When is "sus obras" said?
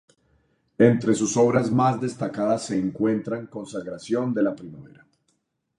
1.13-1.69